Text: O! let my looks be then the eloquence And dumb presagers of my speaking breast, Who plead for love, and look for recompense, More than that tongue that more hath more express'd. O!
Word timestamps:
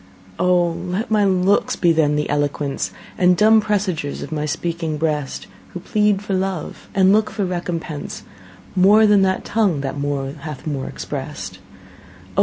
O! 0.39 0.65
let 0.71 1.11
my 1.11 1.23
looks 1.25 1.75
be 1.75 1.91
then 1.91 2.15
the 2.15 2.27
eloquence 2.27 2.89
And 3.19 3.37
dumb 3.37 3.61
presagers 3.61 4.23
of 4.23 4.31
my 4.31 4.47
speaking 4.47 4.97
breast, 4.97 5.45
Who 5.75 5.79
plead 5.79 6.23
for 6.23 6.33
love, 6.33 6.89
and 6.95 7.13
look 7.13 7.29
for 7.29 7.45
recompense, 7.45 8.23
More 8.75 9.05
than 9.05 9.21
that 9.21 9.45
tongue 9.45 9.81
that 9.81 9.99
more 9.99 10.31
hath 10.39 10.65
more 10.65 10.87
express'd. 10.87 11.59
O! 11.67 11.69